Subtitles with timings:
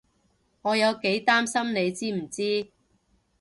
[0.63, 2.71] 我有幾擔心你知唔知？